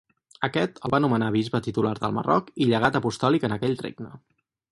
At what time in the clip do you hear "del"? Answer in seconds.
1.99-2.17